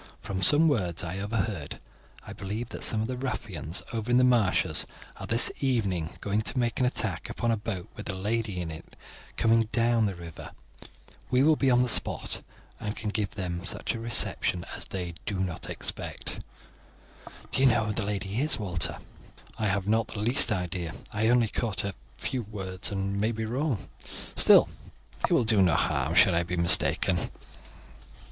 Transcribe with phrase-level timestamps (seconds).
[0.19, 1.79] "From some words I overheard
[2.25, 6.41] I believe that some of the ruffians over in the marshes are this evening going
[6.41, 8.95] to make an attack upon a boat with a lady in it
[9.37, 10.53] coming down the river.
[11.29, 12.41] We will be on the spot,
[12.79, 16.39] and can give them a reception such as they do not expect."
[17.51, 18.97] "Do you know who the lady is, Walter?"
[19.59, 20.93] "I have not the least idea.
[21.13, 23.87] I only caught a few words, and may be wrong;
[24.35, 24.67] still,
[25.29, 27.29] it will do no harm should I be mistaken."